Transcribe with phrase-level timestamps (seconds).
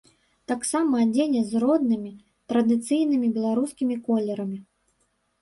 [0.51, 2.09] Таксама адзенне з роднымі,
[2.53, 4.59] традыцыйнымі беларускімі колерамі.